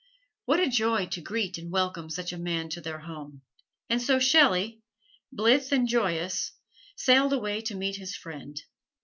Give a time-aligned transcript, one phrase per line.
[0.45, 3.43] What a joy to greet and welcome such a man to their home!
[3.87, 4.81] And so Shelley,
[5.31, 6.53] blithe and joyous,
[6.95, 8.59] sailed away to meet his friend.